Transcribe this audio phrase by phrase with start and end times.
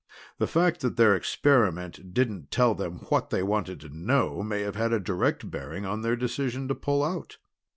[0.39, 4.73] The fact that their experiment didn't tell them what they wanted to know may have
[4.75, 7.37] had a direct bearing on their decision to pull out."